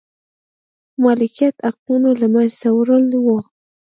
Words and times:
مالکیت 1.03 1.55
حقونو 1.67 2.09
له 2.21 2.27
منځه 2.33 2.67
وړل 2.77 3.07
و. 3.25 3.27